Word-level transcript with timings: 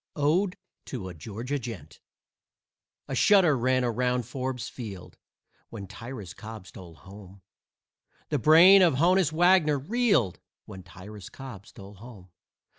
ODE 0.15 0.57
TO 0.85 1.09
A 1.09 1.13
GEORGIA 1.13 1.59
GENT 1.59 1.99
A 3.07 3.13
shudder 3.13 3.55
ran 3.55 3.83
around 3.83 4.25
Forbes 4.25 4.67
Field 4.67 5.15
When 5.69 5.85
Tyrus 5.85 6.33
Cobb 6.33 6.65
stole 6.65 6.95
home. 6.95 7.43
The 8.29 8.39
brain 8.39 8.81
of 8.81 8.95
Honus 8.95 9.31
Wagner 9.31 9.77
reeled 9.77 10.39
When 10.65 10.81
Tyrus 10.81 11.29
Cobb 11.29 11.67
stole 11.67 11.93
home. 11.93 12.31